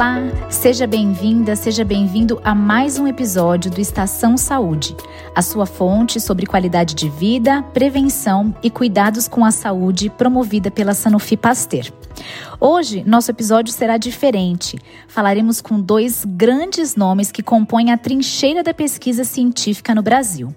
[0.00, 0.16] Olá,
[0.48, 4.96] seja bem-vinda, seja bem-vindo a mais um episódio do Estação Saúde,
[5.34, 10.94] a sua fonte sobre qualidade de vida, prevenção e cuidados com a saúde promovida pela
[10.94, 11.92] Sanofi Pasteur.
[12.58, 14.78] Hoje, nosso episódio será diferente.
[15.06, 20.54] Falaremos com dois grandes nomes que compõem a trincheira da pesquisa científica no Brasil: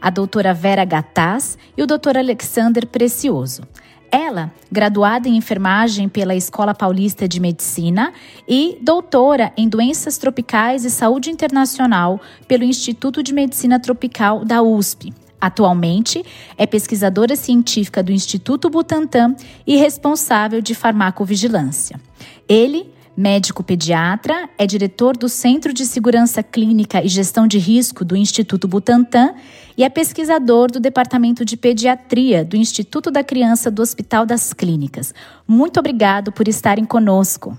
[0.00, 3.60] a doutora Vera Gataz e o doutor Alexander Precioso.
[4.10, 8.12] Ela, graduada em enfermagem pela Escola Paulista de Medicina
[8.48, 15.12] e doutora em doenças tropicais e saúde internacional pelo Instituto de Medicina Tropical da USP.
[15.40, 16.24] Atualmente,
[16.56, 22.00] é pesquisadora científica do Instituto Butantan e responsável de farmacovigilância.
[22.48, 28.14] Ele Médico pediatra, é diretor do Centro de Segurança Clínica e Gestão de Risco do
[28.14, 29.34] Instituto Butantan
[29.76, 35.14] e é pesquisador do Departamento de Pediatria do Instituto da Criança do Hospital das Clínicas.
[35.48, 37.58] Muito obrigado por estarem conosco.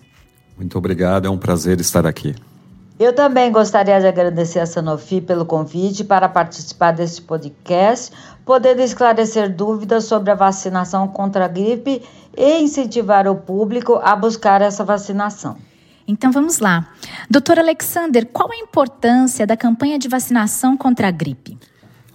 [0.56, 2.36] Muito obrigado, é um prazer estar aqui.
[3.00, 8.12] Eu também gostaria de agradecer a Sanofi pelo convite para participar deste podcast,
[8.44, 12.02] podendo esclarecer dúvidas sobre a vacinação contra a gripe
[12.36, 15.58] e incentivar o público a buscar essa vacinação.
[16.08, 16.88] Então vamos lá.
[17.30, 21.56] Doutor Alexander, qual a importância da campanha de vacinação contra a gripe?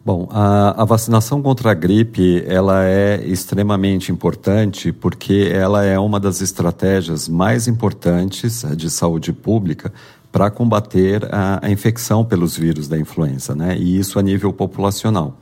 [0.05, 6.19] Bom, a, a, vacinação contra a gripe ela é extremamente importante porque ela é uma
[6.19, 9.93] das estratégias mais importantes de saúde pública
[10.33, 13.77] para combater a, a, infecção pelos vírus da influenza, né?
[13.79, 15.39] E isso a nível populacional.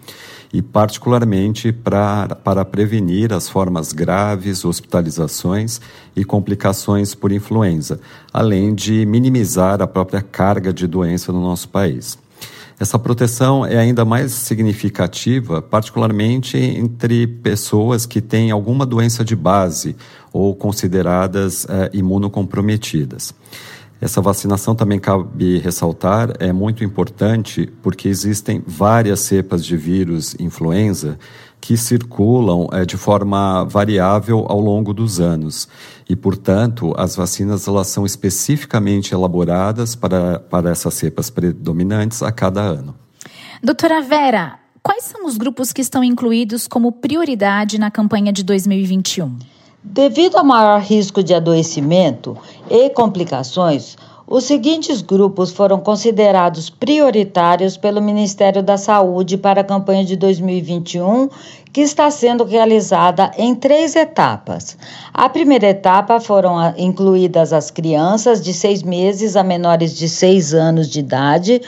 [0.53, 5.81] E particularmente pra, para prevenir as formas graves, hospitalizações
[6.17, 8.01] e complicações por influenza,
[8.33, 12.19] além de minimizar a própria carga de doença no nosso país.
[12.81, 19.95] Essa proteção é ainda mais significativa, particularmente entre pessoas que têm alguma doença de base
[20.33, 23.35] ou consideradas eh, imunocomprometidas.
[24.01, 31.19] Essa vacinação também cabe ressaltar, é muito importante porque existem várias cepas de vírus influenza
[31.61, 35.69] que circulam é, de forma variável ao longo dos anos.
[36.09, 42.63] E, portanto, as vacinas elas são especificamente elaboradas para, para essas cepas predominantes a cada
[42.63, 42.95] ano.
[43.63, 49.37] Doutora Vera, quais são os grupos que estão incluídos como prioridade na campanha de 2021?
[49.83, 52.37] Devido ao maior risco de adoecimento
[52.71, 53.97] e complicações,
[54.27, 61.31] os seguintes grupos foram considerados prioritários pelo Ministério da Saúde para a campanha de 2021,
[61.73, 64.77] que está sendo realizada em três etapas.
[65.15, 70.91] A primeira etapa foram incluídas as crianças de seis meses a menores de seis anos
[70.91, 71.63] de idade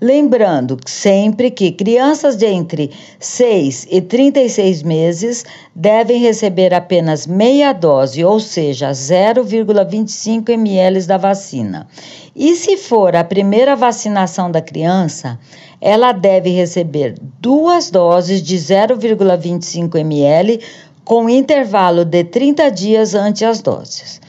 [0.00, 5.44] Lembrando sempre que crianças de entre 6 e 36 meses
[5.74, 11.88] devem receber apenas meia dose, ou seja, 0,25 ml da vacina.
[12.34, 15.36] E se for a primeira vacinação da criança,
[15.80, 20.60] ela deve receber duas doses de 0,25 ml
[21.04, 24.20] com intervalo de 30 dias entre as doses.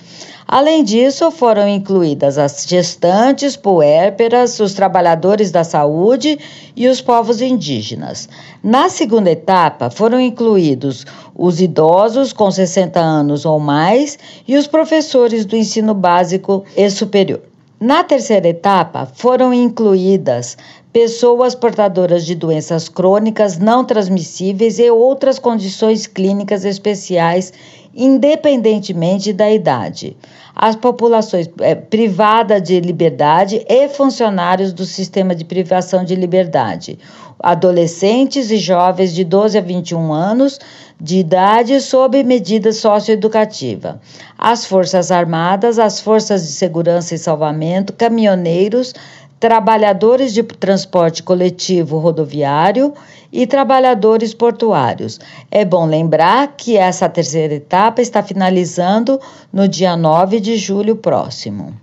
[0.51, 6.39] Além disso, foram incluídas as gestantes, puérperas, os trabalhadores da saúde
[6.75, 8.27] e os povos indígenas.
[8.63, 11.05] Na segunda etapa, foram incluídos
[11.35, 14.17] os idosos com 60 anos ou mais
[14.47, 17.41] e os professores do ensino básico e superior.
[17.79, 20.57] Na terceira etapa, foram incluídas
[20.91, 27.53] pessoas portadoras de doenças crônicas não transmissíveis e outras condições clínicas especiais,
[27.93, 30.15] independentemente da idade.
[30.55, 36.99] As populações é, privadas de liberdade e funcionários do sistema de privação de liberdade,
[37.41, 40.59] adolescentes e jovens de 12 a 21 anos
[40.99, 44.01] de idade sob medida socioeducativa,
[44.37, 48.93] as Forças Armadas, as Forças de Segurança e Salvamento, caminhoneiros,
[49.39, 52.93] trabalhadores de transporte coletivo rodoviário
[53.31, 55.19] e trabalhadores portuários.
[55.49, 59.19] É bom lembrar que essa terceira etapa está finalizando
[59.51, 61.73] no dia 9 de julho próximo.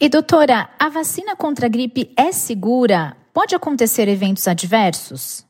[0.00, 3.16] E doutora, a vacina contra a gripe é segura?
[3.34, 5.44] Pode acontecer eventos adversos?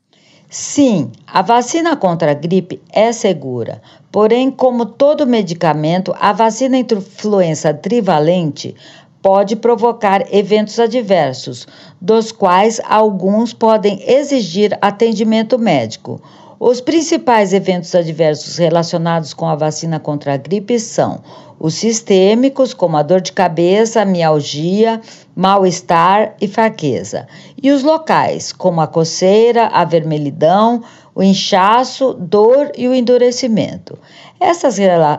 [0.52, 3.80] Sim, a vacina contra a gripe é segura.
[4.10, 8.74] Porém, como todo medicamento, a vacina influenza trivalente
[9.22, 11.66] pode provocar eventos adversos,
[12.00, 16.20] dos quais alguns podem exigir atendimento médico.
[16.58, 21.22] Os principais eventos adversos relacionados com a vacina contra a gripe são
[21.58, 25.00] os sistêmicos, como a dor de cabeça, mialgia,
[25.36, 27.26] mal-estar e fraqueza,
[27.62, 30.82] e os locais, como a coceira, a vermelhidão,
[31.14, 33.98] o inchaço, dor e o endurecimento.
[34.38, 34.76] Essas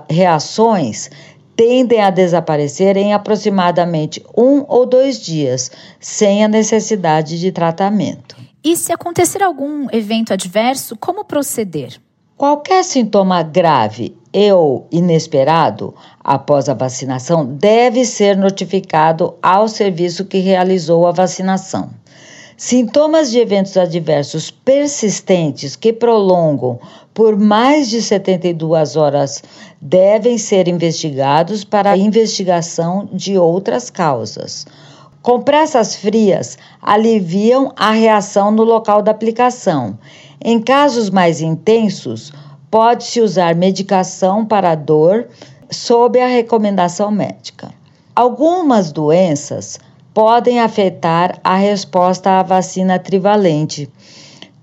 [0.10, 1.12] reações
[1.62, 5.70] tendem a desaparecer em aproximadamente um ou dois dias,
[6.00, 8.36] sem a necessidade de tratamento.
[8.64, 12.02] E se acontecer algum evento adverso, como proceder?
[12.36, 15.94] Qualquer sintoma grave e ou inesperado
[16.24, 21.92] após a vacinação deve ser notificado ao serviço que realizou a vacinação.
[22.64, 26.80] Sintomas de eventos adversos persistentes que prolongam
[27.12, 29.42] por mais de 72 horas
[29.82, 34.68] devem ser investigados para a investigação de outras causas.
[35.24, 39.98] Compressas frias aliviam a reação no local da aplicação.
[40.40, 42.32] Em casos mais intensos,
[42.70, 45.28] pode-se usar medicação para dor
[45.68, 47.74] sob a recomendação médica.
[48.16, 49.80] Algumas doenças
[50.14, 53.90] podem afetar a resposta à vacina trivalente.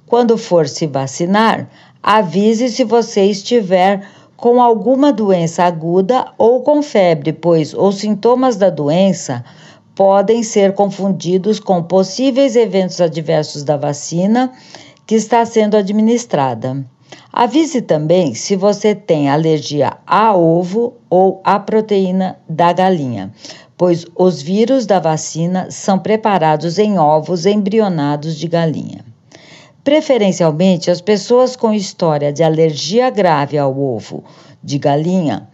[0.06, 1.68] Quando for se vacinar,
[2.02, 4.02] avise se você estiver
[4.36, 9.44] com alguma doença aguda ou com febre, pois os sintomas da doença
[9.94, 14.52] podem ser confundidos com possíveis eventos adversos da vacina
[15.06, 16.86] que está sendo administrada.
[17.32, 23.32] Avise também se você tem alergia a ovo ou à proteína da galinha,
[23.78, 29.04] pois os vírus da vacina são preparados em ovos embrionados de galinha.
[29.84, 34.24] Preferencialmente, as pessoas com história de alergia grave ao ovo
[34.62, 35.48] de galinha,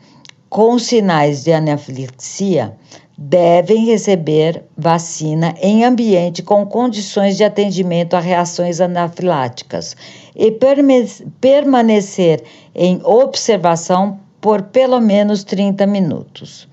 [0.49, 2.75] com sinais de anafilaxia,
[3.17, 9.95] devem receber vacina em ambiente com condições de atendimento a reações anafiláticas
[10.35, 10.51] e
[11.41, 12.43] permanecer
[12.75, 16.67] em observação por pelo menos 30 minutos.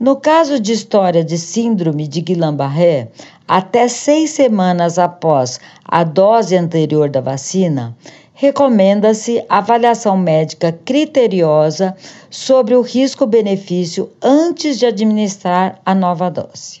[0.00, 3.08] No caso de história de síndrome de Guillain-Barré,
[3.46, 7.94] até seis semanas após a dose anterior da vacina,
[8.32, 11.94] recomenda-se avaliação médica criteriosa
[12.30, 16.80] sobre o risco-benefício antes de administrar a nova dose.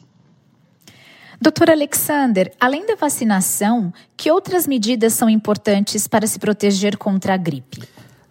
[1.38, 7.36] Doutor Alexander, além da vacinação, que outras medidas são importantes para se proteger contra a
[7.36, 7.82] gripe?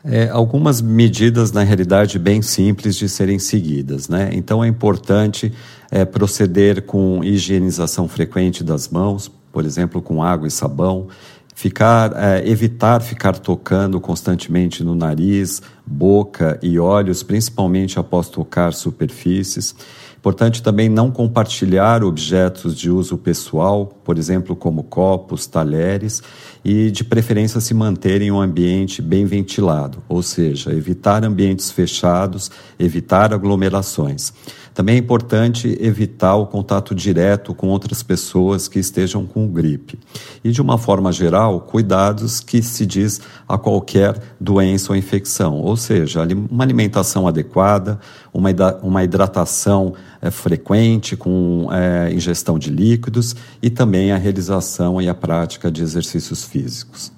[0.03, 4.07] É, algumas medidas, na realidade, bem simples de serem seguidas.
[4.07, 4.29] Né?
[4.33, 5.51] Então, é importante
[5.91, 11.07] é, proceder com higienização frequente das mãos, por exemplo, com água e sabão,
[11.53, 19.75] ficar, é, evitar ficar tocando constantemente no nariz, boca e olhos, principalmente após tocar superfícies.
[20.19, 26.21] Importante também não compartilhar objetos de uso pessoal, por exemplo, como copos, talheres,
[26.63, 32.51] e de preferência se manter em um ambiente bem ventilado, ou seja, evitar ambientes fechados,
[32.77, 34.33] evitar aglomerações.
[34.74, 40.00] Também é importante evitar o contato direto com outras pessoas que estejam com gripe.
[40.44, 45.75] E, de uma forma geral, cuidados que se diz a qualquer doença ou infecção, ou
[45.75, 48.00] seja, uma alimentação adequada,
[48.33, 55.13] uma, hidratação é, frequente com é, ingestão de líquidos e também a realização e a
[55.13, 57.12] prática de exercícios físicos.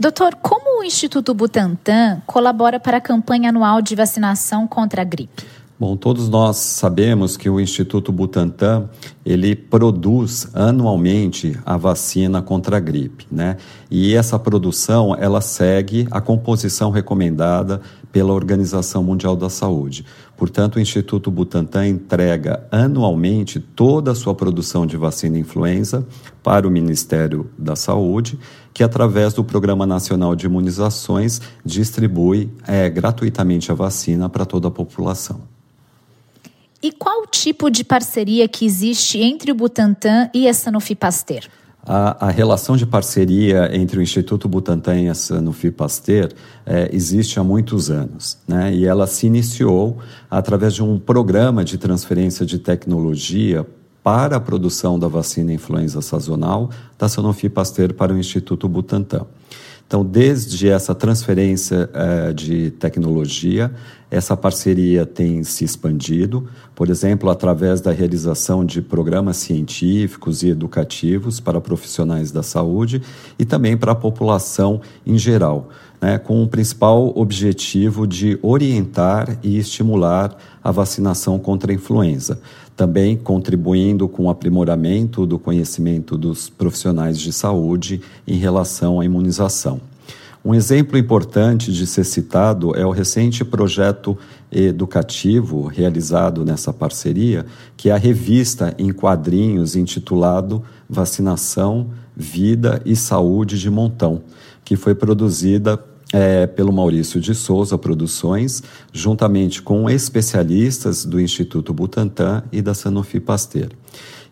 [0.00, 5.44] Doutor, como o Instituto Butantan colabora para a campanha anual de vacinação contra a gripe?
[5.80, 8.90] Bom, todos nós sabemos que o Instituto Butantan,
[9.24, 13.56] ele produz anualmente a vacina contra a gripe, né?
[13.90, 17.80] E essa produção, ela segue a composição recomendada
[18.12, 20.04] pela Organização Mundial da Saúde.
[20.36, 26.06] Portanto, o Instituto Butantan entrega anualmente toda a sua produção de vacina influenza
[26.42, 28.38] para o Ministério da Saúde,
[28.74, 34.70] que através do Programa Nacional de Imunizações distribui é, gratuitamente a vacina para toda a
[34.70, 35.40] população.
[36.82, 41.42] E qual tipo de parceria que existe entre o Butantan e a Sanofi Pasteur?
[41.84, 46.30] A, a, relação de parceria entre o Instituto Butantan e a Sanofi Pasteur
[46.64, 48.72] é, existe há muitos anos, né?
[48.72, 49.98] E ela se iniciou
[50.30, 53.66] através de um programa de transferência de tecnologia
[54.02, 59.26] para a produção da vacina influenza sazonal da Sanofi Pasteur para o Instituto Butantan.
[59.90, 63.72] Então, desde essa transferência eh, de tecnologia,
[64.08, 71.40] essa parceria tem se expandido, por exemplo, através da realização de programas científicos e educativos
[71.40, 73.02] para profissionais da saúde
[73.36, 75.70] e também para a população em geral,
[76.00, 82.40] né, com o principal objetivo de orientar e estimular a vacinação contra a influenza
[82.80, 89.82] também contribuindo com o aprimoramento do conhecimento dos profissionais de saúde em relação à imunização.
[90.42, 94.16] Um exemplo importante de ser citado é o recente projeto
[94.50, 97.44] educativo realizado nessa parceria,
[97.76, 104.22] que é a revista em quadrinhos intitulado Vacinação, Vida e Saúde de Montão,
[104.64, 105.76] que foi produzida
[106.12, 108.62] é, pelo Maurício de Souza Produções,
[108.92, 113.70] juntamente com especialistas do Instituto Butantan e da Sanofi Pasteur.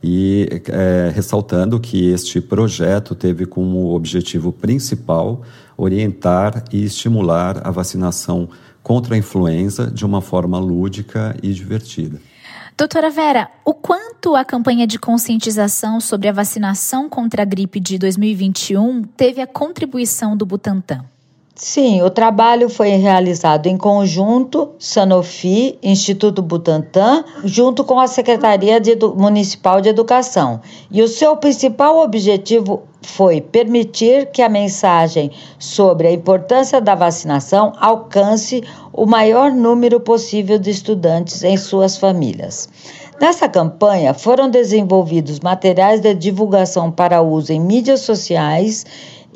[0.03, 5.43] E é, ressaltando que este projeto teve como objetivo principal
[5.77, 8.49] orientar e estimular a vacinação
[8.83, 12.21] contra a influenza de uma forma lúdica e divertida.
[12.77, 17.99] Doutora Vera, o quanto a campanha de conscientização sobre a vacinação contra a gripe de
[17.99, 21.05] 2021 teve a contribuição do Butantan?
[21.61, 28.95] Sim, o trabalho foi realizado em conjunto, Sanofi, Instituto Butantan, junto com a Secretaria de
[29.17, 30.61] Municipal de Educação.
[30.89, 37.73] E o seu principal objetivo foi permitir que a mensagem sobre a importância da vacinação
[37.81, 38.63] alcance
[38.93, 42.69] o maior número possível de estudantes em suas famílias.
[43.21, 48.87] Nessa campanha foram desenvolvidos materiais de divulgação para uso em mídias sociais,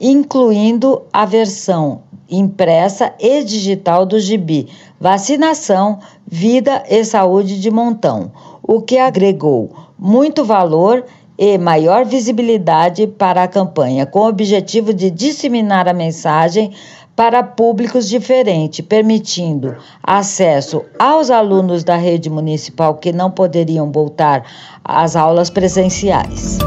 [0.02, 4.68] incluindo a versão impressa e digital do gibi
[5.00, 8.32] Vacinação, Vida e Saúde de Montão,
[8.62, 11.04] o que agregou muito valor
[11.38, 16.73] e maior visibilidade para a campanha, com o objetivo de disseminar a mensagem
[17.14, 24.44] para públicos diferentes, permitindo acesso aos alunos da rede municipal que não poderiam voltar
[24.85, 26.59] às aulas presenciais.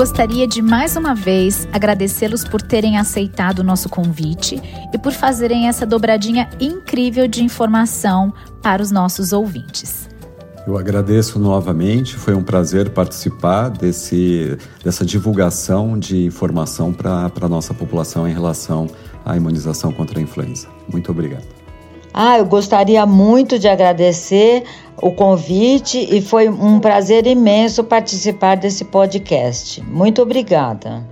[0.00, 4.58] Gostaria de mais uma vez agradecê-los por terem aceitado o nosso convite
[4.94, 10.08] e por fazerem essa dobradinha incrível de informação para os nossos ouvintes.
[10.66, 17.74] Eu agradeço novamente, foi um prazer participar desse, dessa divulgação de informação para a nossa
[17.74, 18.86] população em relação
[19.22, 20.66] à imunização contra a influenza.
[20.90, 21.59] Muito obrigado.
[22.12, 24.64] Ah, eu gostaria muito de agradecer
[25.00, 29.80] o convite e foi um prazer imenso participar desse podcast.
[29.82, 31.06] Muito obrigada.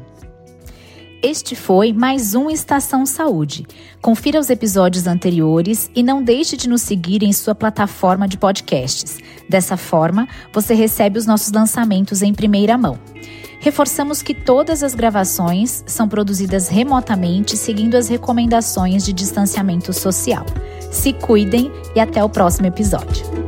[1.20, 3.66] Este foi mais um Estação Saúde.
[4.00, 9.18] Confira os episódios anteriores e não deixe de nos seguir em sua plataforma de podcasts.
[9.48, 12.96] Dessa forma, você recebe os nossos lançamentos em primeira mão.
[13.60, 20.46] Reforçamos que todas as gravações são produzidas remotamente seguindo as recomendações de distanciamento social.
[20.90, 23.47] Se cuidem e até o próximo episódio.